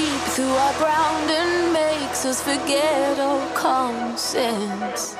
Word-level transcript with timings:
deep 0.00 0.22
through 0.34 0.56
our 0.64 0.74
ground 0.78 1.30
and 1.30 1.72
makes 1.74 2.24
us 2.24 2.40
forget 2.40 3.18
all 3.18 3.46
common 3.50 4.16
sense. 4.16 5.14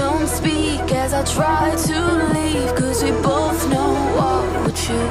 Don't 0.00 0.26
speak 0.26 0.86
as 1.04 1.12
I 1.12 1.22
try 1.38 1.64
to 1.88 1.98
leave, 2.34 2.74
cause 2.74 3.04
we 3.04 3.10
both 3.32 3.60
know 3.68 3.92
what 4.16 4.46
we. 4.66 5.03